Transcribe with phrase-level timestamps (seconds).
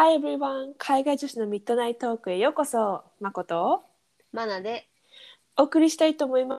[0.00, 0.74] Hi everyone!
[0.78, 3.02] 海外女子のミッドナイトトークへようこそ。
[3.18, 3.64] 誠？
[3.64, 3.82] を
[4.30, 4.86] マナで
[5.56, 6.58] お送りしたいと思いま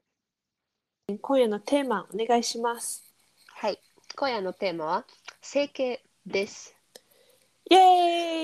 [1.07, 1.17] す。
[1.21, 3.01] 今夜のテーマお願いします。
[3.47, 3.79] はい
[4.17, 5.05] 今夜のテーマは
[5.41, 6.75] 整形です
[7.71, 7.81] イエー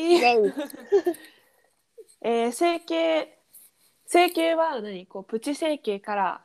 [0.08, 0.20] イ、イ
[2.24, 3.38] えー整形
[4.06, 5.08] 整形は何？
[5.08, 6.42] こうプチ整形から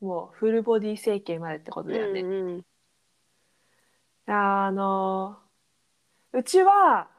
[0.00, 2.20] もうフルボディ整形までってことだよね。
[2.20, 2.64] うんうん
[4.32, 5.40] あの
[6.32, 7.10] うちは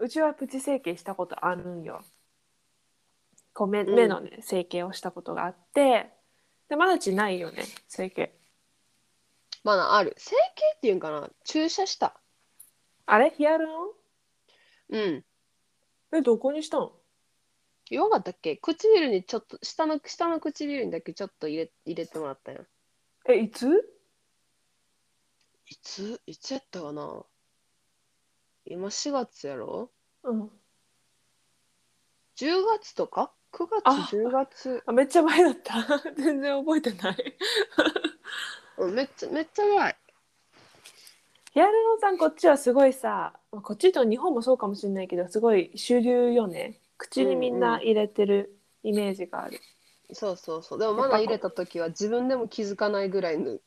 [0.00, 2.02] うちはプチ整形したことあるんよ。
[3.52, 3.94] こう目うん。
[3.94, 6.10] 目のね整形をしたことがあって。
[6.68, 8.32] でまだちないよね整形。
[9.62, 10.14] マナある。
[10.16, 11.28] 整形っていうんかな？
[11.44, 12.18] 注射した。
[13.04, 13.30] あれ？
[13.30, 13.94] ヒアルロ
[14.90, 14.96] ン？
[14.96, 15.24] うん。
[16.16, 16.92] えどこにしたの
[17.90, 18.56] よかったっけ？
[18.56, 22.66] 唇にちょっと下の下の唇にだけちょっと入れ入れてもらったやん
[23.28, 23.68] えいつ？
[25.66, 26.22] いつ？
[26.24, 27.22] いつやったかな？
[28.70, 29.90] 今4月やろ？
[30.22, 30.50] うん。
[32.36, 33.90] 10月とか？9月あ。
[34.12, 34.82] 10月。
[34.86, 35.74] あめっちゃ前だった。
[36.16, 37.36] 全然覚えてない。
[38.78, 39.96] うんめっちゃめっちゃ前。
[41.52, 46.80] ヒアルロン酸こっちはすごいさまあこっちと日本もそうかもしれないけどすごい主流よね。
[46.96, 49.60] 口にみんな入れてるイメージがある、
[50.12, 50.78] そうそうそう。
[50.78, 53.58] でもやっぱマナ入れた時は自分でも気づかないぐらいの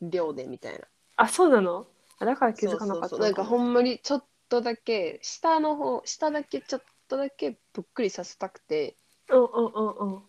[0.00, 0.86] 量でみたいな。
[1.16, 1.88] あそうなの？
[2.18, 3.20] あだから気づかなかったそうそうそう。
[3.20, 8.96] なんかほんんまにちょっとだけ下の方下だけちょっとだけぷっくりさせたくて。
[9.30, 10.22] うんうんうんうん。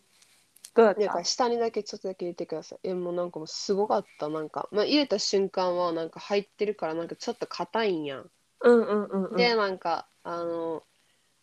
[0.74, 1.02] どうだった？
[1.02, 2.80] なんか下にだけちょっとだけ入れてください。
[2.84, 4.28] えもうなんかもうすごかった。
[4.30, 8.30] なんか、まあ、入れた瞬間はなんか入ってるからなんかちょっと硬いんやん、
[8.62, 9.38] うんうんうんうん。
[9.38, 10.84] でなんかあの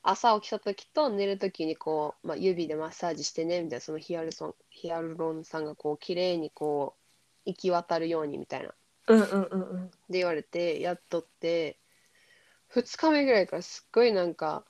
[0.02, 6.96] 朝起きた時と寝る時にこう、まあ、指でマッサージしてねみたいなそのヒアルソンヒアルロン酸がこう綺麗にこ
[7.46, 8.74] う行き渡るようにみたいな。
[9.08, 9.90] うんうんうんうん。
[10.10, 11.78] で言われてやっとって
[12.74, 14.64] 2日目ぐらいからすっごいなんか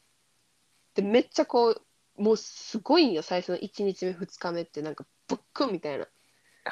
[0.95, 1.83] でめっちゃこう
[2.23, 6.07] もうすごいんよ最初の1日目2日目ってなんかブックンみたいな。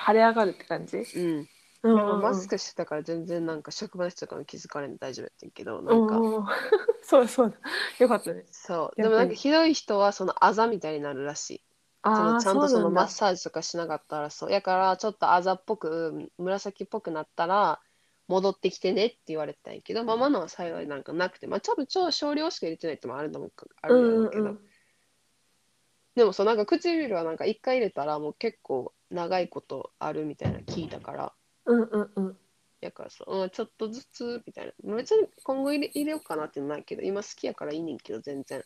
[0.07, 0.99] 腫れ上がるって感じ？
[0.99, 1.49] うん。
[1.83, 1.97] うん。
[1.97, 6.21] でもマスクしてたから全然なんか職場の人とかも気づかれんで大丈夫やってんけどなんか。
[7.03, 7.51] そうだそう。
[7.51, 7.57] だ
[7.99, 8.45] よかったね。
[8.51, 9.03] そう。
[9.03, 11.65] でもなんかひどい人はそのあざみたいになるらしい。
[12.03, 14.53] そのちゃんとそのマッジサージとかしなかったらそう。
[14.53, 17.81] やからちょっとあざっぽく紫っぽくなったら
[18.31, 23.53] 戻ってきてねって言われてたんやけど、まあ、マナは幸いなんかなくて、まあ、多分超少量しか入れてないってのもあると思う
[23.83, 24.61] あるんやろうけど、うんうんうん
[26.17, 31.33] でもそうなんか唇はなんか一回入れたらもう結構長いことあるみたいなの聞いたから。
[31.67, 32.37] うんうんうん。
[32.81, 34.97] やからそう、うん、ちょっとずつみたいな。
[34.97, 38.63] 別に今後入れ入れようかなってないけど今好きやからいいねんけど全然。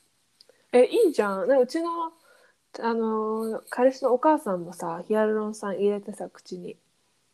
[0.73, 1.43] えいいじゃん。
[1.43, 2.13] うちの
[2.81, 6.77] あのー彼氏のお母さんもさヒアルロン酸入れてさ口に。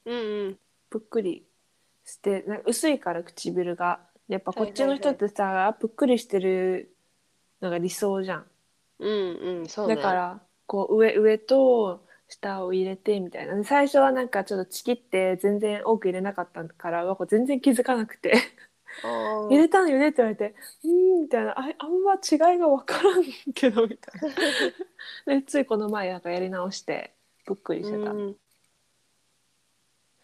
[0.07, 0.59] うんうん。
[0.91, 1.47] ぷっくり
[2.12, 4.00] してなんか薄いから唇が。
[4.28, 6.94] やっぱこっちの人ってさ、ぷっくりしてる
[7.60, 8.47] のが理想じゃん、
[9.00, 9.10] うん
[9.60, 9.97] うんそうね。
[9.97, 13.56] だからこう上上と下を入れてみたいな。
[13.56, 18.34] で最初はなんかちょっとちきって全然多く入れなかったからわこ全然気づかなくて。
[19.49, 20.54] 入れたのよねって言われて
[20.84, 21.59] 「うーん」みたいな。
[21.59, 24.20] ああんま違いが分からんけどみたい
[25.26, 25.38] な。
[25.41, 27.15] でついこの前なんかやり直して
[27.47, 28.37] ぷっくりしてた、うん。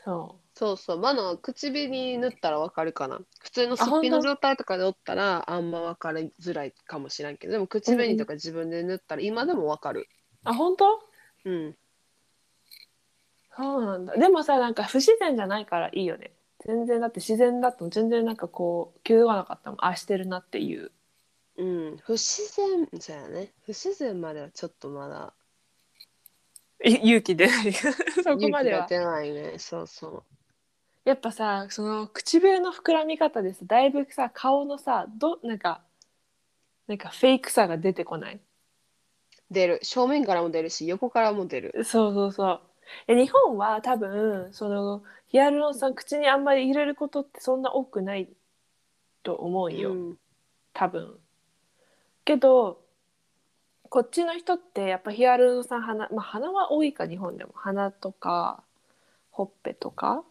[0.05, 3.21] そそうそう、マナは唇に塗ったらわかるかな。
[3.41, 10.09] 普通のすっぴんの状態とかでおったらあんまわかりづらいかもしれんけど、でも口紅とか自分で塗ったら今でもわかる。
[10.47, 10.85] うあ本当？
[11.45, 11.77] うん。
[13.55, 14.17] そうなんだ。
[14.17, 16.33] でもさなんか不自然じゃないからいいよね。
[16.65, 19.85] 全然だって自然だと全然なんかこう気づかなかったもん。
[19.85, 20.91] あしてるなっていう。
[21.59, 21.97] うん。
[21.99, 23.53] 不自然、そうやね。
[23.67, 25.35] 不自然まではちょっとまだ。
[26.83, 27.73] い勇気出ない。
[28.25, 28.87] そこまでは。
[28.87, 29.59] 勇気が出ないね。
[29.59, 30.25] そうそ
[31.07, 35.81] やっぱさその唇の膨らみ方でさだいぶさ顔のさどなんか
[36.89, 38.35] なんかフェイクさが出てこない？
[38.35, 38.41] う
[39.51, 39.79] 出る。
[39.83, 41.85] 正面からも出るし、横からも出る。
[41.85, 42.61] そうそうそう
[43.07, 48.29] え日本は多分そのヒアルロン酸口にあんまり入れることってそんな多くない
[49.23, 50.19] と思うよ、うん。
[50.73, 51.19] 多分
[52.25, 52.81] けど
[53.89, 58.63] こっちの人ってやっぱヒアルロン酸鼻まあ鼻は多いか日本でも鼻とか
[59.31, 60.25] ほっぺとか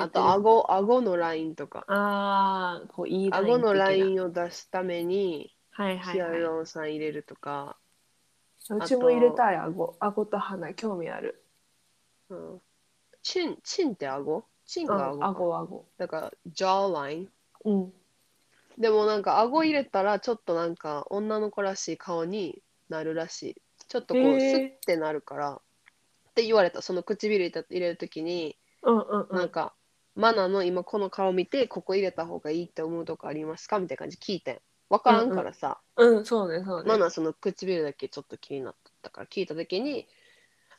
[0.00, 1.84] あと、顎、顎のラインとか。
[1.86, 7.76] あーこういいライン顎のラインを出すために、はいはいヒアルはいロン酸入れるとか、
[8.70, 11.42] うちも入れたい顎顎と鼻興味ある
[12.28, 12.60] うん。
[13.22, 14.44] チン、チンって顎？
[14.66, 15.26] チンうんが顎か。
[15.28, 17.28] 顎顎だから、ジャーライン。
[17.64, 17.92] うん
[18.78, 23.56] でもなんか顎入れたらちょっとなんか女の子らしい顔になるらしい。
[23.88, 25.60] ちょっとこうスッてなるからっ
[26.34, 26.80] て言われた。
[26.80, 28.56] その唇入れた入れるときに
[28.88, 29.36] うんうんうん。
[29.36, 29.74] なんか、
[30.14, 34.58] マナの今この顔見てここ入れた方がいいって思うとこありますかみたいな感じ聞いてん。
[34.90, 36.88] 分からんからさ、うんそうねそうね。
[36.88, 40.08] マナその唇だけちょっと気になったから聞いた時に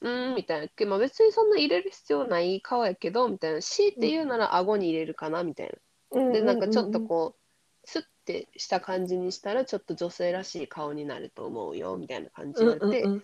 [0.02, 3.62] うーんみたいな、まあ、別にそんな入れる必要ない顔やけどみたいな。
[3.62, 5.72] 強いて言うなら顎に入れるかなみたい
[6.12, 6.32] な。
[6.32, 7.40] でなんかちょっとこう
[7.88, 13.24] スッてした感じにしたらちょっと女性らしい顔になると思うよみたいな感じうんで言われて、うんうん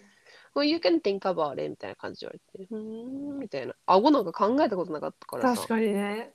[0.55, 3.75] Well, you can think about it みたいな感じで言われて、うーんみたいな。
[3.85, 5.55] 顎なんか考えたことなかったからさ。
[5.55, 6.31] 確かにね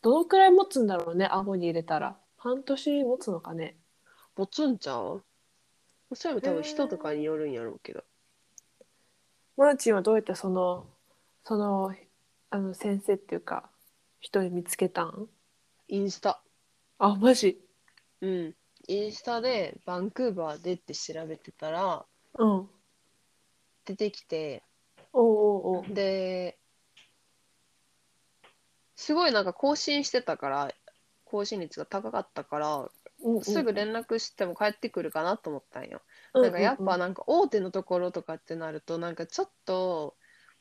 [0.00, 3.76] どのくらい持つんだろうね顎に入れたら半年持つのかね
[4.36, 5.22] 持つんちゃう？
[6.14, 8.02] それも多分人とかによるんやろうけど。
[9.56, 10.86] マーチンはどうやってその
[11.44, 11.94] その
[12.50, 13.68] あの先生っていうか
[14.18, 15.28] 人に見つけたん？
[15.88, 16.40] インスタ。
[16.98, 17.60] あマジ？
[18.22, 18.54] うん。
[18.88, 22.04] インスタでバンクーバーでって調べてたら
[22.38, 22.66] うん
[23.84, 24.62] 出てきて、
[25.12, 25.94] おうおうおう。
[25.94, 26.58] で、
[28.94, 30.72] すごいなんか更新してたから、
[31.24, 32.90] 更新率が高かったから、
[33.24, 33.42] うんうん。
[33.44, 36.02] すぐ連絡しても帰ってくるかなと思ったんよ。
[36.34, 40.16] うんなんかやっうんぱなんか大手のところとかってなるとなんかちょっと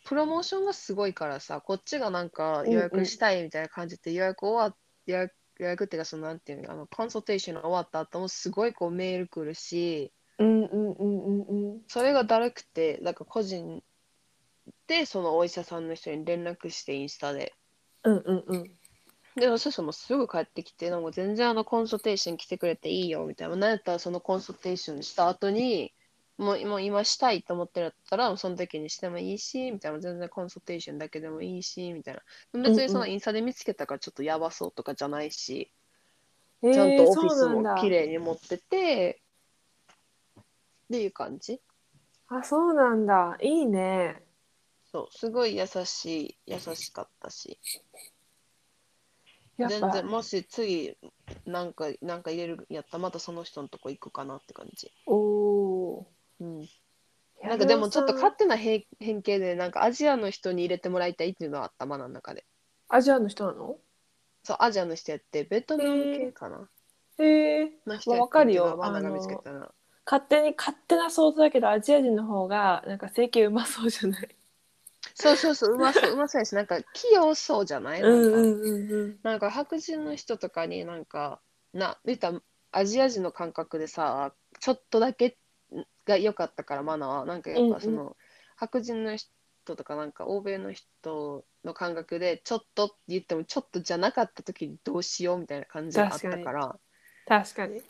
[0.05, 11.81] プロモーションがすごいからさこっちがなんか予約したいみたいな感じで予約終わっ予約予約っていうかそのなんていうのあのコンサルテーションが終わった後もすごいこうメール来るしうんうんうんうんうん。
[11.87, 13.83] それがだるくてなんか個人
[14.87, 17.53] でそのお医者さんの人に連絡してインスタで。
[18.03, 18.71] うんうんうん。
[19.35, 23.55] でそしたらもうすぐ帰ってきてなんか全然あのコンサルテーション来てくれていいよみたいな。
[23.55, 25.93] なんやったらそのコンサルテーションした後に
[26.37, 29.99] もうもう今したいと思ってるんだったらその時にしてもいいしみたいな。
[29.99, 32.21] 全然コンサルテーションだけでもいいしみたいな。
[32.61, 35.71] 別にそのインスタで見つけたからちょっとやばそうとかじゃないし、
[36.63, 39.20] えちゃんとーオフィスも綺麗に持ってて
[40.91, 41.61] っていう感じ？
[42.27, 43.37] あそうなんだ。
[43.41, 44.21] いいね。
[44.91, 47.57] そうすごい優しい優しかったし。
[49.57, 49.79] やっぱ。
[49.79, 50.97] 全然もし次
[51.45, 54.91] なんかなんか入れるんやったらまたその人のとこ行くかなって感じ。
[55.05, 56.07] おお
[56.41, 56.59] うん。
[56.59, 56.67] ー
[57.43, 62.45] なんかでもちょっとか勝手な偏偏見でなんかアジアの人に入れてもらいたいっていうのは頭の中で。
[62.89, 63.77] アジアの人なの？
[64.43, 66.67] そう、アジアの人やって、ベトナム系かな、
[67.19, 68.75] へえの人やわかるよ。
[68.75, 69.71] バナが見つけたら。
[70.05, 74.29] 勝手に勝手な想像だけどアジア人の方がなんか整形うまそうじゃない？
[75.15, 78.01] そうそうそう、うまそう、うまそうやし、なんか器用そうじゃない？
[78.01, 81.39] なんか,、うんうんなんか白人の人とかになんか、
[81.73, 85.37] な、言ったらアジア人の感覚でさ、ちょっとだけ
[86.05, 87.25] が良かったから、マナは。
[87.25, 88.15] なんかやっぱその、うん
[88.57, 96.75] 白人の人とかなんか欧米の人の感覚で、ちょっとって言ってもちょっとじゃなかった時にどうしようみたいな感じがあった確かから、
[97.25, 97.81] 確かに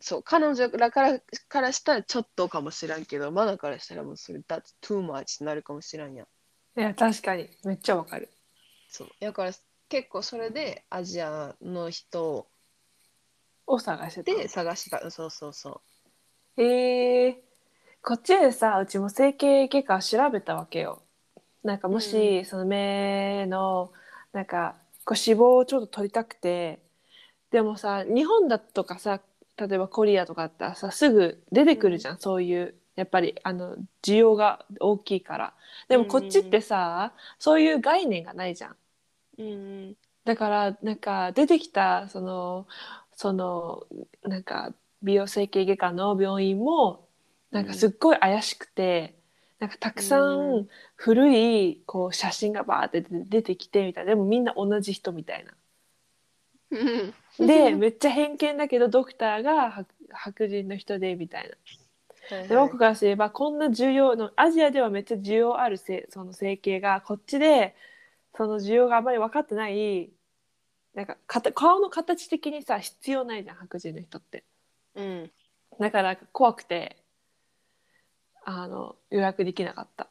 [0.00, 6.26] そう、彼女らからからしたらちょっとかもしらんけど、マナからしたらもうそれ、that's too much になるかもしらんやん。
[6.78, 7.48] いや確かに。
[7.64, 8.28] めっちゃわかる。
[8.88, 9.08] そう。
[9.20, 9.52] だから
[9.88, 12.46] 結構それでアジアの人
[13.66, 14.42] を探してた。
[14.42, 15.10] で探した。
[15.10, 15.80] そうそうそ
[16.56, 17.42] へえ。
[18.02, 21.02] こっちでさうちも整形外科調べたわけよ。
[21.64, 23.92] なんかもし、その目の
[24.32, 26.80] なんかこう脂肪をちょっと取りたくて。
[27.50, 29.20] でもさ日本だとかさ
[29.56, 35.54] 例えばコリアとかだったらさすぐ出てくるじゃん、そういうやっぱりあの需要が大きいから
[35.88, 38.76] でもこっちってさ、そういう概念がないじゃん
[39.38, 39.42] う。
[39.42, 42.66] うんだからなんか出てきたその
[43.14, 43.86] その
[44.24, 47.06] なんか美容整形外科の病院も
[47.50, 49.14] なんかすっごい怪しくて、
[49.60, 55.52] なんかたくさうん古いこう写真がバーって出出てきてみたいなでもみんな同じ人みたいな。
[56.70, 57.14] うん。
[57.44, 61.50] でめっちゃ偏見だけどドクターが白白人の人でみたいな。
[61.50, 61.86] はい
[62.48, 67.76] で僕からすればこんな需要のアジアではめっちゃ需要あるせその整形がこっちで
[68.36, 70.10] その需要があまり分かってない
[70.94, 74.42] なんかかた顔の形的にさ必要ないじゃん白人の人って
[74.96, 75.30] うん。
[75.78, 76.96] だから怖くて
[78.44, 80.08] あの予約できなかった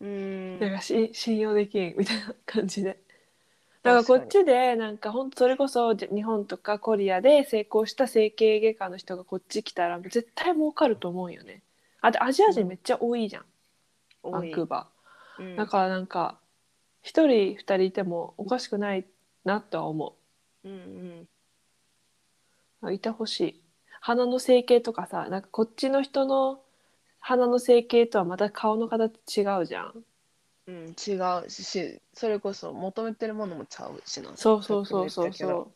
[0.00, 0.60] うん。
[0.60, 2.98] なんかし信用できんみたいな感じで
[3.84, 11.62] だからこっちでなんかほんとそれこそじ日本とかコリアで成功した整形外科の人がこっち来たら絶対儲かると思うよね。
[12.00, 13.44] あとアジア人めっちゃ多いじゃん、
[14.30, 14.88] バンクーバ
[15.38, 15.46] うん。
[15.54, 16.38] ーだからなんか
[17.02, 19.06] 一人二人いてもおかしくない
[19.44, 20.16] なとは思
[20.64, 20.68] う。
[20.68, 21.28] ん
[22.82, 23.60] ういてほしい。
[24.00, 26.62] 鼻の整形とかさなんかこっちの人の
[27.20, 30.04] 鼻の整形とはまた顔の形違うじゃん
[30.66, 30.74] うん。
[30.76, 34.30] うん、違うし、それこそ求めてるものもちゃうしな。
[34.36, 35.72] そうそうそうそうさっきも言ったけど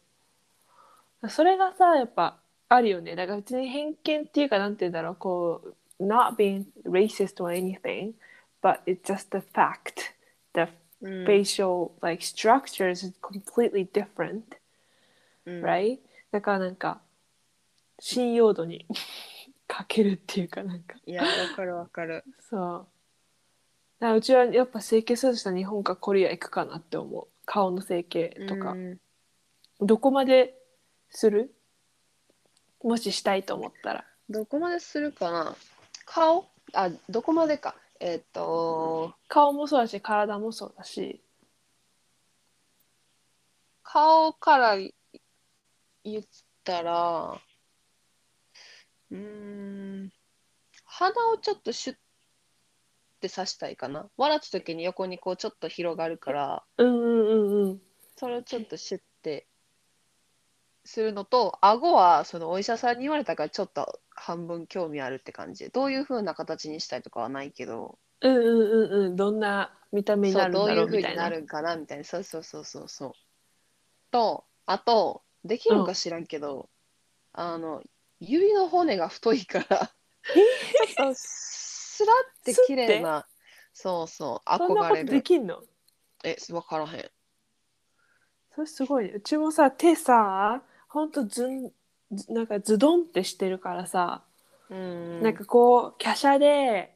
[1.23, 1.31] そう。
[1.31, 3.17] それがさやっぱあるよね。
[3.17, 5.17] だから別に偏見っていうかなんて言うんだろう。
[5.17, 5.63] こ
[5.99, 8.13] う not being racist or anything
[8.63, 10.15] but it's just the fact
[10.55, 10.69] the
[11.01, 11.25] うん。
[11.27, 14.43] facial like structures is completely different
[15.45, 15.63] うん。
[15.63, 15.99] right?
[16.31, 17.01] だからなんか
[18.01, 18.87] 信用度に
[19.67, 20.97] かけるっていうかなんか。
[21.05, 22.25] いやわかるわかる。
[22.41, 22.87] そう
[24.01, 27.27] らうちはやっぱ整形するとしたら日本かコリア行くかなって思う。
[27.45, 28.99] 顔の整形とか、うん。
[29.81, 30.55] どこまで
[31.11, 31.55] する？
[32.83, 34.05] もししたいと思ったら。
[34.29, 35.57] どこまでするかな？
[36.05, 36.47] 顔？
[36.75, 37.75] あどこまでか。
[38.01, 39.15] えっ、と。
[39.29, 41.21] 顔もそうだし体もそうだし。
[43.83, 44.77] 顔から
[46.05, 46.23] 言っ
[46.63, 47.41] たら
[49.11, 50.13] うーん
[50.85, 51.97] 鼻をちょっとシュッ
[53.19, 54.09] て刺したいかな。
[54.17, 57.83] 笑った時に横にこうちょっと広がるからうんうんうんうん
[58.17, 59.47] それをちょっとシュッて
[60.85, 65.69] するのと顎はそのお医者さんに言われたからちょっと半分興味あるって感じ。
[65.69, 67.99] どういう風な形にしたいとかはないけど。
[68.21, 71.23] うんうんうんうんどんな見た目になるんだそうどういうろうみたいな。
[71.25, 72.05] 風になるんかなみたいな。
[72.05, 73.13] そうそうそうそうそう。
[74.11, 76.69] とあとできるんか知らんけど、
[77.33, 77.83] あの
[78.21, 79.93] 指の骨が太いから。
[80.97, 81.15] ちょっと
[81.99, 83.27] スラって綺麗な
[83.73, 85.61] そうそうそんなことできんの？
[86.23, 87.11] え分からへん。
[88.55, 89.15] それすごいね。
[89.17, 91.73] うちもさ手さほんとずん
[92.13, 94.23] ずなんかズドンってしてるからさ、
[94.71, 95.23] うん。
[95.25, 96.95] なんかこう華奢で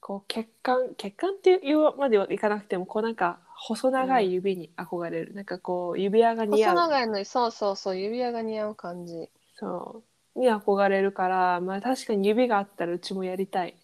[0.00, 6.76] こう血管血管っていうまではいかなくてもこうなんか細長い指に憧れる、なんかこう指輪が似合う。
[6.76, 9.30] 細長いのにそうそうそう指輪が似合う感じ。
[9.56, 10.02] そ
[10.36, 10.40] う。
[10.40, 13.76] に憧れるからまあ確かに指があったらうちもやりたい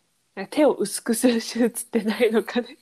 [0.46, 2.78] 手を薄くする手術ってないのかね。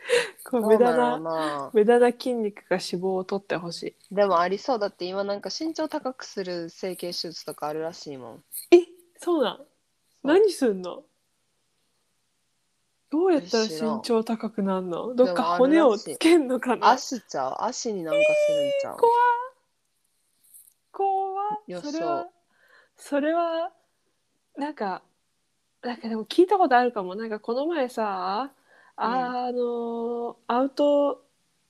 [0.44, 4.14] こう無駄なな無駄な筋肉が脂肪を取ってほしい。
[4.14, 4.78] でもありそう。
[4.78, 8.44] だって今なんか身長高くする整形手術とかあるらしいもん。
[8.70, 8.78] え
[9.18, 9.66] そうなん。
[10.22, 11.04] 何すんの？
[13.10, 15.14] どうやったら身長高くなるの？
[15.14, 16.90] どっか骨をつけんのかな？
[16.90, 17.56] 足ちゃう？
[17.60, 19.10] 足になんかするんちゃう、怖
[20.92, 22.32] 怖予それは想
[22.96, 23.72] それは
[24.56, 25.02] なんか
[25.82, 27.14] なんかでも聞いたことあるかも。
[27.14, 28.52] なんかこの前さ
[28.96, 31.24] あのアウト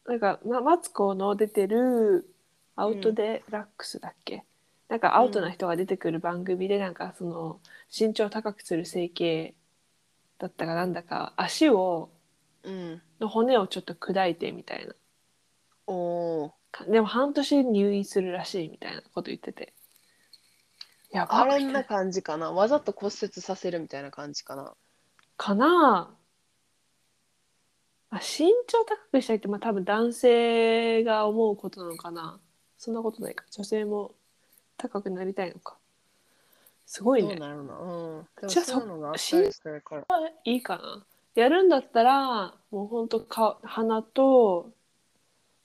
[0.07, 2.35] なんか、ま、マツコの出てる
[2.75, 4.45] アウトデラックスだっけ、
[4.88, 7.61] なんかアウトな人が出てくる番組でなんかその
[7.97, 9.55] 身長高くする整形
[10.38, 12.11] だったかなんだか足を
[12.64, 13.02] うん。
[13.21, 14.95] の骨をちょっと砕いてみたいな。
[15.87, 16.52] おー。
[16.73, 19.75] かでも半年入院するらしいみたいなこと言ってて
[21.11, 21.40] やば。
[21.40, 22.52] あれんな感じかな。
[22.52, 24.75] わざと骨折させるみたいな感じかな。
[25.37, 26.14] かな。
[28.11, 32.40] あ身長高くしたいってまあ多分男性が思うことなのかな。
[32.76, 33.45] そんなことないか。
[33.50, 34.14] 女性も
[34.76, 35.76] 高くなりたいのか。
[36.87, 37.37] すごいね。
[37.37, 38.19] どうなるの？
[38.19, 38.29] うん。
[38.40, 40.05] でもじゃあそういうのがあったりするから
[40.45, 41.05] いいかな。
[41.37, 44.73] やるんだったらもうほんとか鼻と、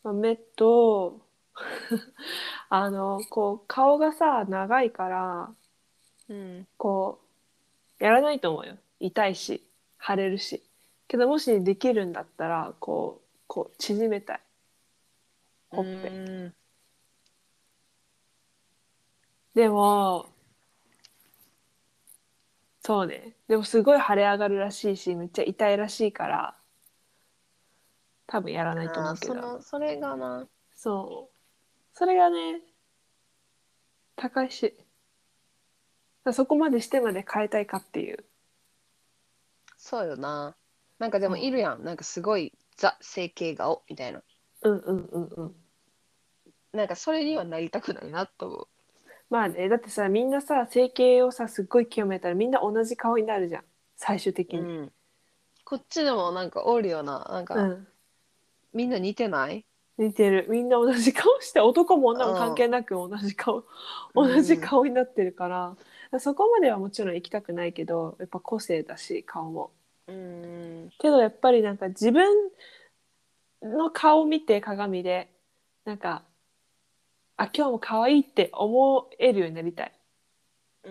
[0.04, 1.25] まあ、目と
[2.70, 5.56] あのこう顔がさ長いから
[6.30, 6.68] うん。
[6.78, 7.20] こ
[8.00, 8.78] うやらないと思うよ。
[9.00, 9.62] 痛いし
[10.06, 10.64] 腫れるし。
[11.08, 14.42] けどもしできるんだったらこうこう縮めたい。
[15.70, 15.92] ほっぺ。
[15.92, 16.56] うん。
[19.54, 20.28] でも
[22.82, 23.36] そうね。
[23.48, 26.56] でもすごい腫れ上がるらしいしめっちゃ痛いらしいから
[28.28, 29.34] 多分やらないと思あーうけど。
[29.34, 30.48] そのそれがな。
[30.76, 31.35] そう
[31.98, 32.60] それがね
[34.18, 34.76] 高いし
[36.34, 38.26] そこまでしてまで変えたいかっていう。
[39.78, 40.56] そうよな。
[40.98, 41.84] なんかでもいるやん。
[41.84, 44.24] なんかすごいザ整形顔みたいな。
[44.64, 45.56] うんうんうんうん。
[46.74, 48.68] なんかそれにはなりたくないなと思う。
[49.30, 53.64] まあねだってさみんなさ整形をさすっごい極めたらみんな同じ顔になるじゃん。
[53.96, 54.92] 最終的に、うん。
[55.64, 57.28] こっちでもなんかおるよな。
[57.32, 57.88] なんか、うん。
[58.74, 59.64] みんな似てない？
[59.98, 60.46] 似てる。
[60.50, 63.64] みんな同じ顔して男も女も関係なく同じ顔、
[64.16, 64.34] うん。
[64.34, 65.48] 同じ顔になってるか
[66.12, 69.72] ら、そこまではもちろん行きたくないけどやっぱ個性だし顔も。
[70.08, 70.90] うん。
[71.00, 72.28] けどやっぱりなんか自分
[73.62, 75.30] の顔を見て鏡で
[75.86, 76.24] なんか
[77.38, 79.92] あ今日も可愛いって思えるようになりたい。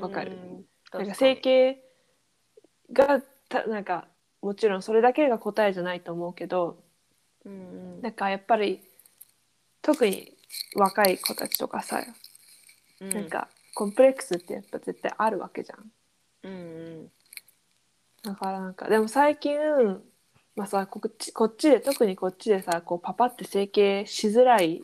[0.01, 0.33] わかる？
[0.33, 0.65] うん。
[0.99, 1.85] なんか整形
[2.93, 4.09] がたなんか
[4.43, 6.79] もちろんそれだけが答えじゃないと思うけど
[7.45, 8.01] うん。
[8.03, 8.83] なんかやっぱり
[9.85, 10.33] 特に
[10.75, 12.03] 若い子たちとかさ、
[13.01, 15.91] うんなんかコンプレックスってやっぱ絶対あるわけじゃん。
[16.45, 17.11] うん
[18.23, 19.59] だからなんかでも最近
[20.57, 24.83] まあさこっちこっちで特にこっちでさこうパパって整形しづらい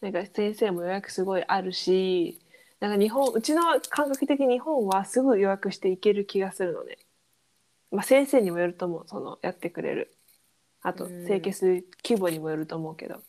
[0.00, 2.40] なんか先生も予約すごいあるし
[2.80, 6.96] なんか日本うちの感覚的に日本はすぐ予約していける気がするのね。
[7.90, 10.14] まあ先生にもよると思うそのやってくれる。
[10.80, 13.20] あとうん整形する規模にもよると思うけど。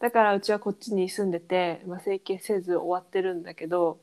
[0.00, 4.00] だからうちはこっちに住んでて、まあ、整形せず終わってるんだけど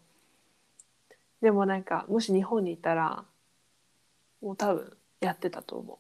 [1.42, 3.24] でもなんかもし日本にいたら
[4.42, 5.98] もう多分やってたと思う。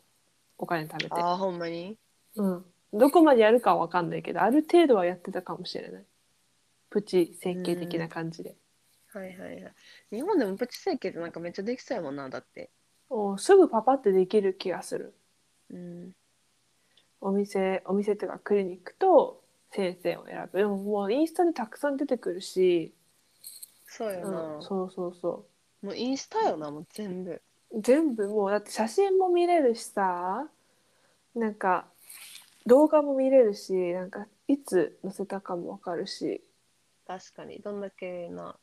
[0.57, 1.09] お金貯めて。
[1.11, 1.97] ああ、ほんまに？
[2.35, 2.65] うん。
[2.93, 6.03] どこまでやるかは分かんないけどある程度はやってたかもしれない。
[6.89, 8.55] プチ整形的な感じで、
[9.11, 9.73] はいはいはい。
[10.11, 12.69] 日本でもプチ整形ってなんかめっちゃできそうやもんな、だって。
[13.09, 15.13] おすぐパパってできる気がする。
[15.71, 16.15] うん。
[17.19, 19.41] お店お店っていうかクリニックと
[19.75, 22.93] 先生を選ぶでももうインスタでたくさん出てくるし、
[23.85, 24.55] そうよな。
[24.55, 25.45] うん、そうそうそ
[25.81, 27.41] もうインスタよな、もう全部。
[27.71, 30.47] う全部もうだって写真も見れるしさ
[31.33, 31.87] なんか
[32.65, 36.41] 動画も見れるしなんかいつ載せたかも分かるし
[37.07, 37.59] 確かに。
[37.59, 38.55] どんだけな。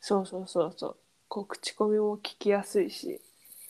[0.00, 0.96] そうそうそうそう
[1.28, 3.20] こう口コミも聞きやすいし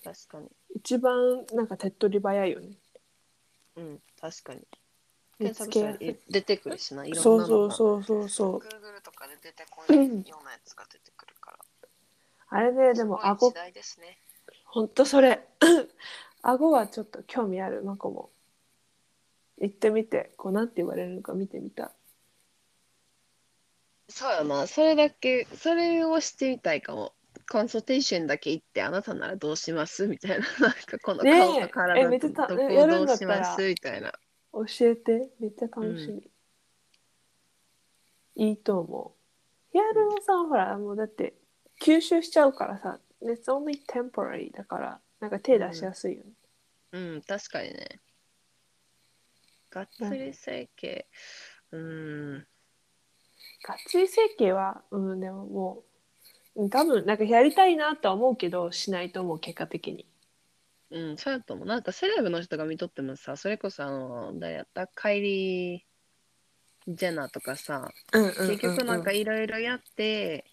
[0.05, 0.49] 確かに。
[0.77, 2.69] 一番なんか手っ取り早いよね
[3.77, 4.61] うん、確かに。
[5.39, 7.75] 見検索つけや出てくるしな、いろんなそうのが。
[7.75, 11.59] そうそうそうそう Google とかで出てこないようなやつが出てくるから。
[12.49, 13.49] あれねですもごい顎。
[13.51, 14.19] 時代ですね。
[14.65, 15.47] ほんとそれ。
[16.43, 18.31] 顎はちょっと興味あるマコも。
[19.61, 21.93] 行ってみてこうなんて言われるのか見てみた。
[24.09, 27.15] そうやな、それだけ、それをしてみたいかも。
[27.51, 30.07] コンサルテーションだけ行って、あなたならどうします？
[30.07, 30.47] みたいな。
[30.61, 32.47] なんかこの顔とえ体めっちゃた。
[32.47, 33.67] とどこやるをどうします？
[33.67, 34.13] みたいな。
[34.55, 36.09] 教えてめっちゃ楽し
[38.37, 41.35] み、いいと思うヒアルロンさんほらもうだって
[41.83, 46.31] 吸収しちゃうからさ It's only temporary だからなんか手出しやすいよね、
[46.93, 48.01] うん、確かにね。
[49.71, 51.07] がっつり整形。
[51.73, 52.39] うん。
[53.67, 55.83] がっつり整形はうんでもも
[56.55, 60.07] ううん多分なんかやりたいなとは思うけどしないと思う結果的に
[60.95, 61.67] うん、そうやと思う。
[61.67, 65.81] なんかセレブの人が見とってもさ、それこそあの、誰やったカイリー・
[66.87, 70.45] ジェナーとかさ、結局なんかいろいろやって、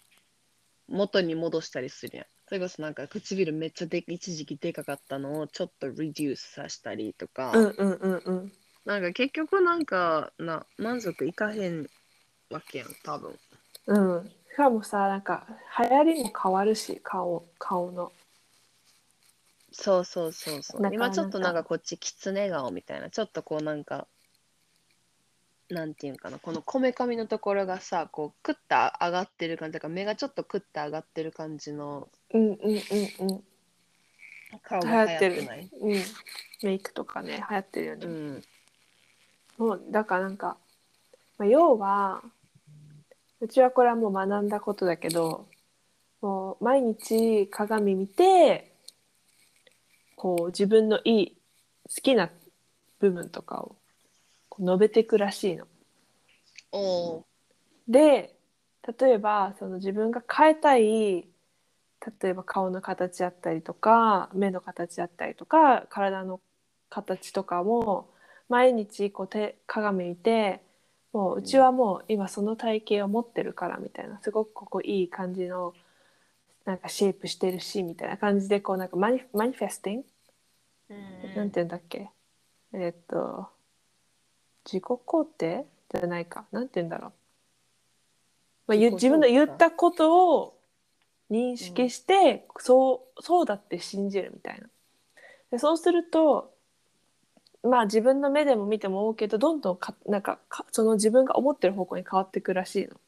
[0.88, 2.26] 元に戻したりするやん。
[2.48, 8.52] それこそなんか唇めっちゃで一時期でかかったのをちょっとリデュースさせたりとか、うんうんうんうん
[8.84, 11.86] なんか結局なんかな満足いかへん
[12.50, 13.38] わけやん、多分。
[13.86, 15.46] うんしかもさなんか
[15.78, 18.12] 流行りも変わるし顔顔の
[19.72, 20.80] そうそうそうそう。
[20.80, 24.06] なんか今ちょっとなんかこっちきつね顔みたいな、ちょっとこうなんか、
[25.68, 28.60] なんていうんかな、このこめかみのところがさ、こうクッと
[29.04, 33.44] 上がってる感じだから目がちょっとクッと上がってる感じのうんうんうんうん
[34.52, 35.70] 流顔が行ってる流行ってない。
[35.80, 36.02] うん
[36.62, 38.42] メイクとかね流行ってるよね、うん。
[39.58, 40.56] もうだからなんか、
[41.38, 42.22] まあ、要は
[43.40, 45.48] うちはこれはもう学んだことだけど
[46.20, 48.71] もう毎日鏡見て
[50.22, 51.36] こう自分のいい
[51.88, 52.30] 好きな
[53.00, 53.74] 部分とかを
[54.48, 55.66] こう述べていくらしいの。
[56.70, 57.22] おー
[57.88, 58.32] で
[59.00, 61.26] 例えばその自分が変えたい例
[62.22, 66.40] えば顔の形だったりとか目の形だったりとか体の
[66.88, 68.08] 形とかも
[68.48, 70.60] 毎日こう手鏡見て
[71.12, 75.74] もううちはもう今その体型を持ってるからみたいなすごくここいい感じの
[76.64, 80.04] なんかシェイプしてるしみたいな感じでこうなんかマニマニフェスティング、
[81.34, 82.10] なんて言うんだっけ？
[82.72, 83.48] えっと
[84.64, 85.66] 自己肯定？
[85.90, 86.46] じゃないか。
[86.52, 87.12] なんて言うんだろう、
[88.68, 90.58] まあ、ゆ自分の言ったことを
[91.30, 94.68] 認識して、そうそうだって信じるみたいな。
[95.50, 96.54] でそうすると
[97.62, 103.00] まあ自分の目でも見ても思うけどどんどんかなんかかその自分が思ってる方向に変わっていくらしいの。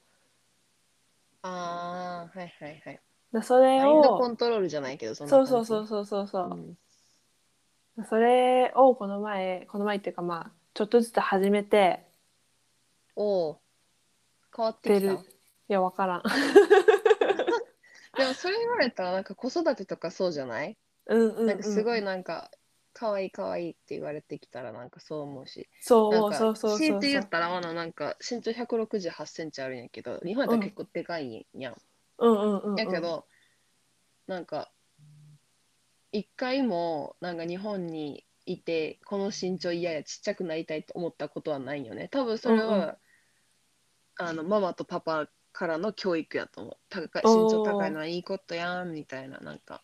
[1.43, 3.01] ああ、はいはいはい。
[3.33, 6.79] でそれマインドコをントロールじゃないけど、そんなそうそうそうそうそうそう、うん
[8.09, 12.05] それをこの前この前っていうかまあちょっとずつ始めて
[13.15, 13.57] おー
[14.57, 15.13] 変わってきた？
[15.13, 15.19] い
[15.69, 16.23] やわからん。
[18.17, 20.77] でもそれ言われたらなんか子育てとかそうじゃない？
[21.07, 22.51] うんうん、うん、なんかすごいなんか
[22.93, 25.69] 可愛い可愛いって言われてきたらなんかそう思うし。
[25.81, 31.77] そうそうそうそう強いて言そうったらまだなんか身長168センチあるんやけど日本やったら結構でかいんやん、
[32.19, 32.77] うんうんうんうん。
[32.77, 33.27] やけど
[34.27, 34.71] なんか
[36.15, 42.07] 一回もなんか日本にいてこの身長嫌やちっちゃくなりたいと思ったことはないよね。
[42.07, 42.97] 多分それは、うんうん。
[44.17, 46.77] あのママとパパからの教育やと思う。
[46.89, 49.41] 高身長高いのはいいことやんみたいな。
[49.41, 49.83] なんか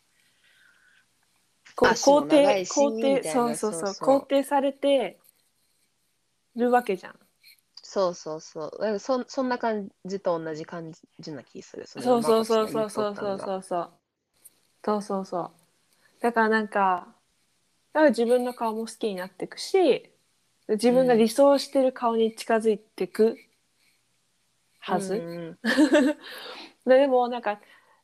[1.76, 5.18] 肯定肯定そうそうそう肯定されて
[6.54, 7.18] るわけじゃん。
[7.82, 8.70] そうそうそう。
[8.70, 11.86] だからそそんな感じと同じ感じな気する。
[11.96, 13.62] のそうそうそうそうマそうそうそう
[14.84, 15.60] そうそうそう
[16.20, 17.09] だからなんか
[17.92, 20.11] だから自分の顔も好きになっていくし
[20.68, 23.37] 自分が理想してる顔に近づいていく
[24.78, 25.56] はず、
[26.87, 27.61] で でもなんか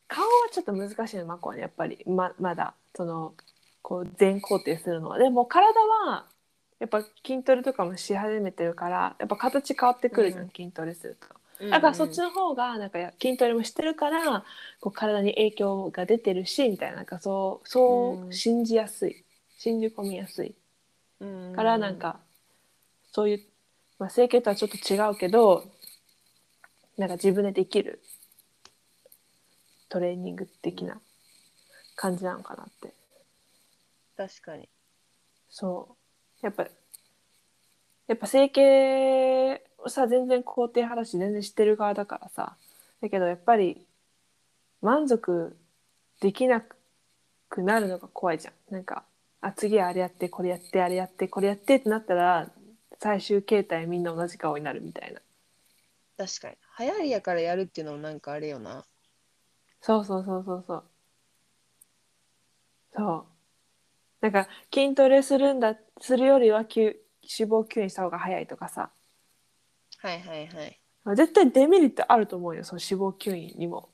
[0.08, 2.02] 顔はちょっと難しいのマコはねやっぱり。
[2.06, 2.74] ままだ。
[2.94, 3.34] その
[3.82, 5.18] こう全肯定するのは。
[5.18, 6.26] でも体は
[6.78, 10.50] やっぱ筋トレとかもし始めてるからやっぱ形変わってくるじゃん、うん。
[10.50, 14.44] 筋トレするとだからそっちのの方がなんか筋トレもしてるから
[14.80, 19.24] こう体に影響が出てるしみたいななんかそうそううん信じやすい。
[19.58, 20.54] 信じ込みやすい
[21.54, 22.20] からなんか
[23.10, 23.40] そういう、
[23.98, 25.64] まあ、整形とはちょっと違うけど
[26.98, 28.02] なんか自分でできる
[29.88, 31.00] トレーニング的な
[31.94, 32.92] 感じなのかなって。
[34.16, 34.68] 確かに。
[35.48, 35.96] そ
[36.42, 36.46] う。
[36.46, 36.66] やっぱ
[38.08, 42.56] やっぱ整形をさ全然肯定派だし全然知ってる側だからさ。
[43.00, 43.86] だけどやっぱり
[44.82, 45.56] 満足
[46.20, 46.62] できな
[47.48, 48.54] くなるのが怖いじゃん。
[48.72, 49.04] なんか
[49.40, 52.50] あ次はあれやってこれやってあれやってこれやってってなったら
[53.00, 55.20] 最終形態みんな同じ顔になるみたいな。
[56.16, 56.56] 確かに。
[56.78, 58.84] 流行りやからやるっていうのもなんかあれよな。
[59.80, 60.84] そうそうそうそうそう。
[62.94, 63.36] そう。
[64.22, 68.90] なんか筋トレするんだするよりは吸脂肪吸引した方が早いとかさ
[70.06, 70.62] はいはいは
[71.14, 71.16] い。
[71.16, 73.88] 絶対デメリットあると思うよその脂肪吸引にも。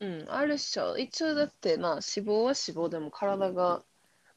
[0.00, 0.98] うんあるっしょ。
[0.98, 3.82] 一応だってまあ脂肪は脂肪でも体が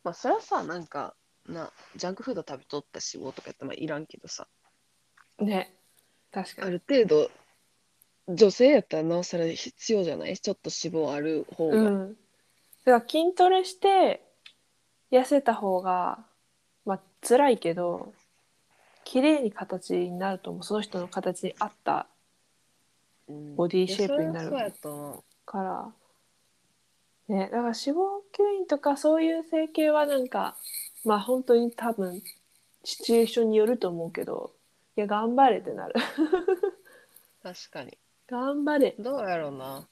[0.04, 1.16] まあそれはさなんか
[1.48, 4.48] なジャンクフード食べとった脂肪とかやったらまあいらんけどさ。
[5.40, 5.74] ね。
[6.32, 6.68] 確かに。
[6.68, 7.32] ある程度
[8.28, 10.38] 女性やったらなおさら必要じゃない？
[10.38, 12.18] ちょっと脂肪ある方が、うん。
[12.86, 14.22] だから筋トレして
[15.12, 16.20] 痩せた方が
[16.86, 18.14] まあ辛いけど
[19.08, 22.08] 綺麗に形になると思うその人の形に合った
[23.30, 23.56] うん。
[23.56, 25.94] ボディシェイプになるいやそれはそうやと思から
[27.30, 27.94] ねだから脂肪吸
[28.60, 30.58] 引とかそういう整形はなんか
[31.06, 32.22] まあ本当に多分
[32.84, 34.52] シチュエーションによると思うけど
[34.98, 35.94] いや頑張れってなる。
[35.96, 37.98] う確かに。
[38.28, 38.96] 頑張れ。
[38.98, 39.88] どうやろうな。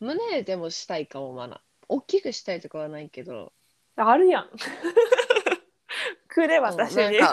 [0.00, 1.62] 胸でもしたいかもまだ。
[1.88, 3.52] 大きくしたいとかはないけど。
[3.94, 4.50] あるやん。
[6.26, 7.18] くれ私に。
[7.18, 7.32] なん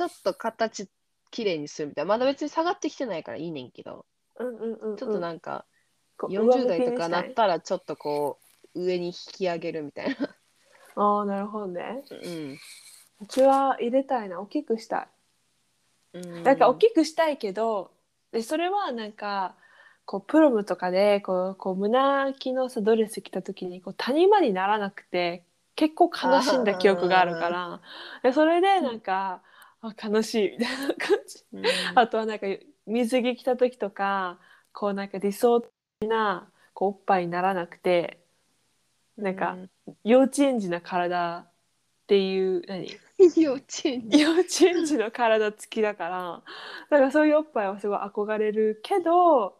[0.00, 0.88] ちょっと形
[1.30, 2.08] きれいにするみたいな。
[2.08, 4.06] まだ別に下がってきてないからいいねんけど。
[4.38, 4.96] うんうんうんうん。
[4.96, 5.66] ちょっとなんか
[6.16, 8.38] こう40代とかなったらちょっとこ
[8.74, 10.34] う上に引き上げるみたいな。
[10.96, 12.02] ああなるほどね。
[12.10, 12.58] うん
[13.22, 15.08] うちは入れたいな大きくした
[16.14, 16.18] い。
[16.18, 16.42] うん。
[16.44, 17.90] だから大きくしたいけど
[18.32, 19.54] でそれはなんか
[20.06, 25.44] こうプロムとかでこうこう胸着のさドレス着た時にこう谷間にならなくて
[25.76, 27.80] 結構悲しんだ記憶があるから。
[28.22, 29.42] でそれでなんか、
[29.82, 31.44] あ悲しいみたいな感じ。
[31.52, 31.64] うん。
[31.94, 32.46] あとはなんか
[32.86, 34.38] 水着着た時とか
[34.72, 38.20] こうなんか理想的なこうおっぱいにならなくて
[39.16, 39.56] なんか
[40.04, 41.52] 幼稚園児な体っ
[42.06, 42.88] ていう何？
[43.36, 44.20] 幼稚園児。
[44.20, 46.42] 幼稚園児の体つきだから
[46.90, 49.58] だからそういうおっぱいはすごい憧れるけど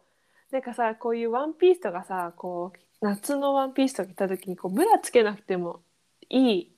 [0.51, 5.81] なんかさこういうワンピースとかさこう夏のワンピースとか着た時にこうブラつけなくても
[6.29, 6.75] いい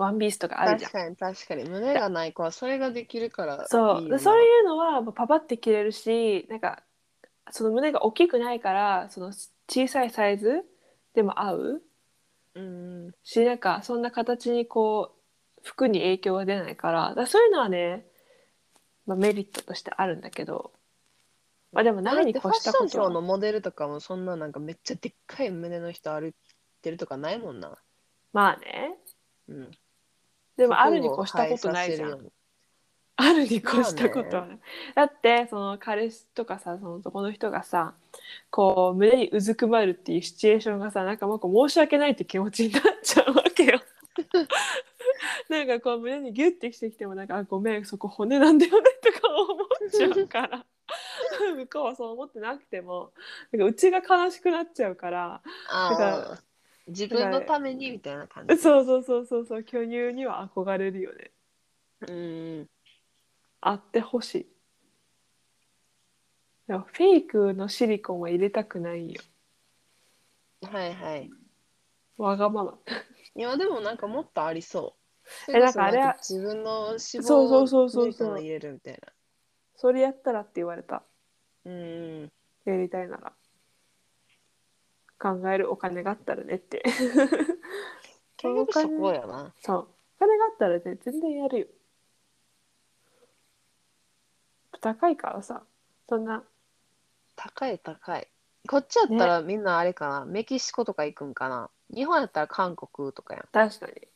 [0.00, 0.90] ワンピースとかあるじゃん。
[0.90, 1.68] 確かに確かに。
[1.68, 4.18] 胸がない子はそれができるからそう。
[4.18, 6.82] そういうのはパパって着れるしなんか
[7.50, 9.32] その胸が大きくないからその
[9.68, 10.62] 小さいサイズ
[11.14, 11.82] でも合う。
[12.54, 13.10] うん。
[13.22, 17.14] しなんかそんな形にこう服に影響が出ないから。
[17.14, 18.06] だそういうのはね、
[19.04, 20.72] まあ、メリットとしてあるんだけど、
[21.72, 26.34] まあ、でも何にてファッシ越したことョンショーのはモデルとかもそんななんかめっちゃでっかい胸の人歩い
[26.80, 27.76] てるとかないもんな。
[28.32, 28.96] まあね。
[29.48, 29.70] うん。
[30.60, 32.30] でもあるに越したことないじゃん。
[33.16, 34.58] あるに越したことはない、
[34.94, 37.94] だってその彼氏とかさその男の人がさ
[38.50, 43.80] こう胸にうずくまるっていうシチュエーションがさなんかもうこう申し訳ないって気持ちになっちゃうわけよ。
[45.48, 50.66] なんかこう胸にギュッてしてきてもなんかあごめんそこ骨なんだよねとか思っちゃうから
[51.56, 53.12] 向こうはそう思ってなくても
[53.50, 56.49] なんかうちが悲しくなっちゃうからだかああ。
[56.90, 58.56] 自分のためにみたいな感じ。
[58.58, 61.30] そうそうそうそうそう巨乳には憧れるよね
[62.08, 62.68] うん。
[63.60, 64.46] あってほしい
[66.68, 69.20] でもフェイクのシリコンは入れたくないよ
[70.62, 71.30] はいはい。
[72.16, 72.78] わがまま
[73.34, 74.96] いや、でもなんかもっとありそ
[75.48, 75.52] う。
[75.52, 79.12] えなんかあれはそれこそなんか自分の脂肪そうそうそうそう抜いたの入れるみたいな。
[79.76, 81.02] それやったらって言われた
[81.64, 82.32] うん。
[82.64, 83.32] やりたいなら
[85.20, 86.82] 考えるお金があったらねって。
[88.38, 89.52] 結局そこやな。
[89.60, 89.88] そう。
[90.16, 91.66] お金があったらね全然やるよ。
[94.80, 95.62] 高いからさ。
[96.08, 96.42] そんな。
[97.36, 98.28] 高い高い。
[98.66, 101.70] こっちやったらみんなあれかな、メキシコとか行くんかな。
[101.94, 104.08] 日本やったら韓国とかや確かに。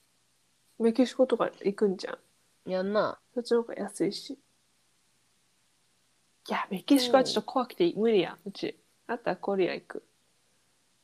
[0.79, 2.71] メキシコとか行くんじゃん。
[2.71, 2.73] ん。
[2.73, 3.19] やんな。
[3.35, 4.31] そっちの方が安いし。
[6.49, 8.33] いやメキシコはちょっと怖くて無理や。
[8.33, 8.79] んうち。
[9.07, 10.03] あったらコリア行く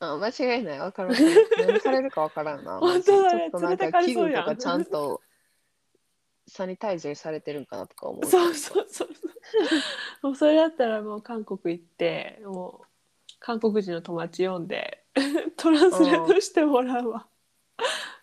[0.01, 0.79] あ間違いない。
[0.79, 2.79] 分からん何されるか分からんな。
[2.81, 3.49] 本当だね。
[3.51, 5.21] ちょっとなんかか器具とかちゃんと
[6.47, 8.25] サニタイザーされてるんかなとか思う。
[8.25, 9.09] そうそうそう
[10.25, 12.85] もうそれだったらもう韓国行ってもう
[13.39, 15.03] 韓国人の友達呼んで
[15.55, 17.27] トランスレートしてもらうわ。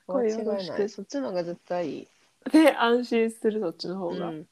[0.09, 0.89] 間違声よろしくいない。
[0.89, 2.09] そっちの方が絶対いい、
[2.51, 4.49] で安心するそっちの方が、うん、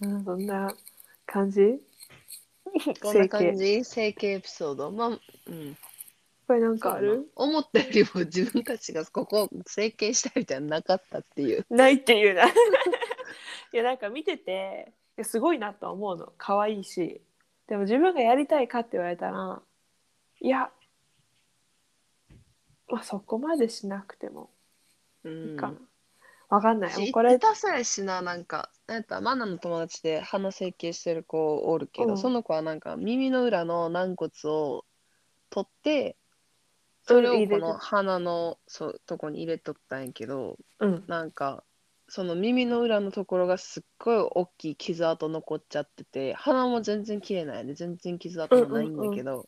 [0.00, 0.74] うん、そんな
[1.24, 1.80] 感じ？
[3.00, 3.84] こんな感じ？
[3.84, 4.90] 整形エピソード？
[4.90, 5.76] まあうん
[6.46, 7.30] これなんかある？
[7.34, 11.64] 思ったよりも自分たちがここ整形したいみたいなのなかったっていう。
[11.70, 12.46] ないっていうな。
[13.72, 16.32] いやなんか見ててすごいなとは思うの。
[16.36, 17.20] 可愛いし。
[17.66, 19.62] でも自分がやりたいかって言われたら
[20.40, 20.70] いや
[22.88, 24.50] まあそこまでしなくても
[25.22, 25.78] うんいいかな、
[26.50, 27.10] わかんない。
[27.10, 32.18] これ痛そうやしななんかなんやったらマナの友達で鼻整形してる子おるけど、うん。
[32.18, 34.84] その子はなんか耳の裏の軟骨を
[35.48, 36.16] 取って
[37.06, 41.04] それをこの鼻のそうとこに入れとったんやけどうん。
[41.06, 41.64] なんか
[42.08, 49.46] その耳の裏のところがすっごい大きい傷跡残っちゃってて鼻も全然綺麗なんやで全然傷跡もないんだけど、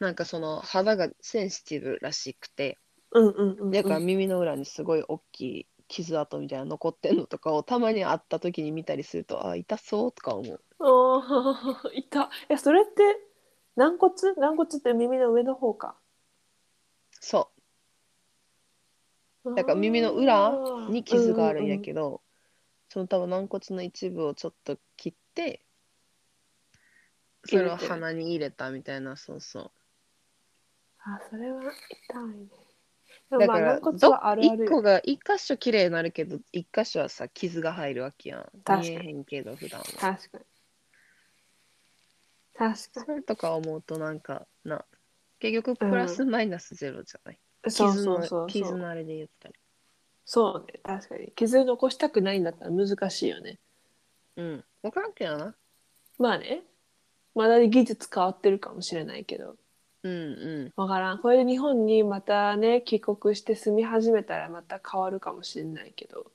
[0.00, 2.78] なんかその肌がセンシティブらしくて
[3.12, 3.70] うんうんうんうん。
[3.70, 10.60] だから耳の裏にすごい大きい傷跡みたいなの残ってんのとかをたまに会った時に見たりするとあ痛そうとか思う。
[10.80, 13.02] おー いたえそれって
[13.76, 14.12] 軟骨？
[14.36, 15.96] 軟骨って耳の上の方か
[17.24, 17.50] そ
[19.46, 19.54] う。
[19.54, 20.52] だから耳の裏
[20.90, 22.20] に傷があるんやど、けど、
[22.90, 25.64] その多分軟骨の一部をちょっと切って
[27.46, 29.70] それを鼻に入れたみたいなそうそう。
[30.98, 32.46] あそれは痛いね。
[33.30, 34.64] だからまあ軟骨どはあるある。
[34.64, 38.50] 一個が一箇所綺麗になるけど一箇所はさ傷が入るわけやん。
[38.68, 39.86] 見えへんけど普段は。
[39.86, 40.44] 確かに。
[42.56, 44.84] 確かそれとか思うとなんかな
[45.50, 48.46] 結局プラスマイナスゼロじゃない、にそう傷のそうそう。
[48.46, 49.54] 傷のあれで言ったり
[50.24, 50.80] そうね。
[50.82, 51.32] 確かに。
[51.36, 53.58] 傷残したくないんだったら難しいよね。
[54.36, 54.64] うん。
[54.82, 55.54] 分からんけどな。
[56.18, 56.62] まあね。
[57.34, 59.56] まだ技術変わってるかもしれないけど。
[60.02, 60.80] うんうん。
[60.80, 61.18] わからん。
[61.18, 66.30] これで日本にまたね帰国して住み始めたらまた変わるかもしれないけど、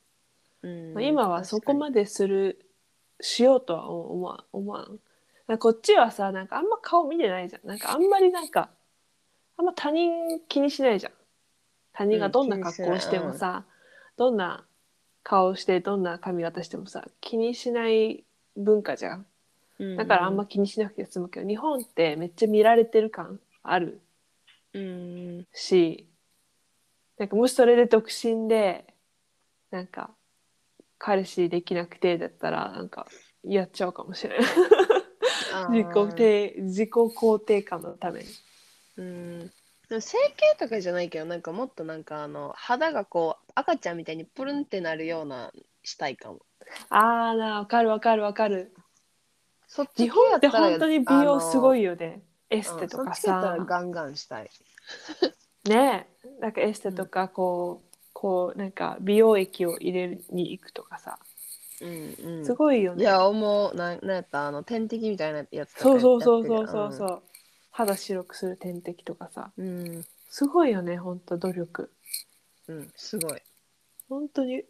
[0.62, 0.94] うん。
[0.94, 2.66] まあ、今はそこまでする
[3.22, 5.00] しようとは思わん思わん。
[5.48, 7.68] なんかこっちはさなんかあんま顔見てないじゃん。
[7.68, 8.70] なんかあんまりなんか
[9.60, 11.12] あんま他人気にしないじゃん。
[11.92, 13.66] 他人がどんな格好してもさ、
[14.16, 14.66] どんな
[15.22, 18.24] 顔してどんな髪型してもさ気にしない
[18.56, 19.26] 文化じゃん。
[19.78, 24.00] 確だからあんま気にしなくて済むけど、日本ってめっちゃ見られてる感ある
[24.74, 25.48] うん。
[25.52, 26.08] し
[27.18, 28.86] なんかもしそれで独身で
[29.72, 30.12] なんか
[30.98, 33.08] 彼氏できなくてだったらなんか
[33.44, 34.48] やっちゃうかもしれない。
[35.70, 38.26] 自己定自己肯定感のために
[39.00, 39.52] うん。
[40.02, 45.52] 整形とかじゃないけどなんかもっとなんかあの肌がこう赤ちゃんみたいにプルンってなるような
[45.84, 46.40] したいかも。
[46.90, 48.74] ああなわかるわかるわかる。
[49.68, 52.22] そっち日本って本当に美容すごいいよね。
[52.50, 53.56] エステとかさ。
[53.58, 54.50] らガンガンしたい。
[55.66, 56.42] ねえ。
[56.42, 61.20] なんかエステとかこう、こうなんか美容液を入れに行くとかさ。
[61.82, 62.46] うんうん。
[62.46, 63.76] すごいよね、いや思う。
[63.76, 64.48] なんなんやった？
[64.48, 66.94] あの点滴みたいなやつとかそうそうそうそうそう。
[66.94, 67.24] そう、
[67.72, 69.52] 肌白くする点滴とかさ。
[69.58, 70.06] うん。
[70.30, 71.92] すごいよねほんと努力。
[72.68, 73.42] うんすごい。
[74.08, 74.64] 本当に。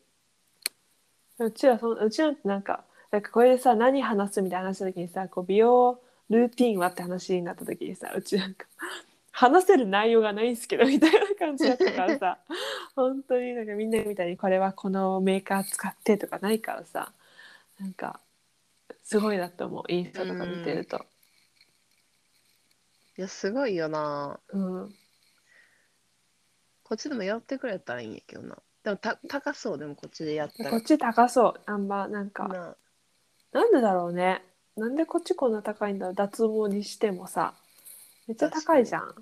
[1.39, 8.65] うちらそんうちなんてなんかなんかこれでさ何話すみたいな話した時にさこう美容ルーティンはって話になった時にさうちなんか
[9.31, 12.39] 話せる内容がないんすけどみたいな感じだったからさ。
[12.95, 17.13] 本当になんかみんなみたいにこれはこのメーカー使ってとかないからさ。
[17.79, 18.19] なんか
[19.03, 21.05] すごいなと思うインスタとか見てると。
[23.19, 24.39] いやすごいよな。
[24.47, 24.95] うん。
[26.83, 28.55] こっちでもやってくれたらいいんやけどな。
[28.81, 30.69] でもた高そうでもこっちでやったら。
[30.69, 31.61] こっち高そう。
[31.65, 32.77] あんまなんかな
[33.51, 34.41] なんでだろうね。
[34.77, 36.15] なんでこっちこんな高いんだろう。
[36.15, 37.55] 脱毛にしてもさ。
[38.25, 39.13] めっちゃ高いじゃん、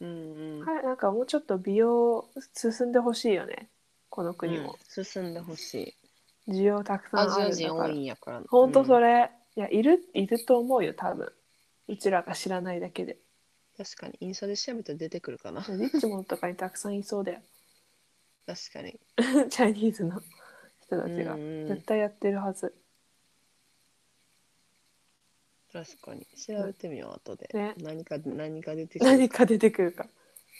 [0.00, 3.68] うんうん、はい、なんかもうちょっと美容進んでほしいよね。
[4.10, 5.94] この国も、うん進んでほし
[6.48, 6.52] い。
[6.52, 7.94] 需要たくさんあアジア人多るんだから。
[7.94, 8.72] いんやからほん。
[8.72, 11.32] とそれ、れ、いやいるいると思うよ多分。
[11.86, 13.18] うちらが知らないだけで
[13.76, 15.60] 確かにインスタで調べたら出てくるかな。
[15.68, 17.40] リッチモンとかにたくさんいそうだよ。
[18.46, 19.00] 確かに。
[19.50, 20.20] チャイニーズの
[20.80, 21.36] 人たちが。
[21.36, 22.74] 絶対やってるはず。
[25.72, 26.24] 確かに。
[26.36, 27.74] 調べてみよう後で、ね。
[27.78, 30.06] 何か何か出てくる何か出てくるか。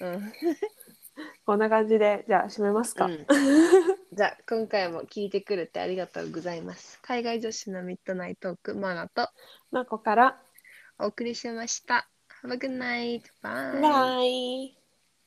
[0.01, 0.33] うん。
[1.47, 3.27] こんな感じでじゃあ締めますか、うん。
[4.13, 6.99] じゃあ今回も聞いてくれてありがとうございます。
[7.03, 9.29] 海外女子のミッドナイトークマナと。
[9.71, 10.43] まあここから。
[10.99, 12.09] お送りしました。
[12.45, 13.31] Have a good night.
[13.43, 13.81] Bye.
[13.81, 14.84] バイ